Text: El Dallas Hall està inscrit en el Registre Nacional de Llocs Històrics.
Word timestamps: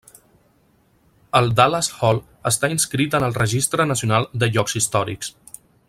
El 1.39 1.49
Dallas 1.59 1.89
Hall 1.99 2.21
està 2.53 2.71
inscrit 2.77 3.19
en 3.19 3.27
el 3.29 3.39
Registre 3.39 3.89
Nacional 3.93 4.27
de 4.45 4.51
Llocs 4.57 4.79
Històrics. 4.81 5.33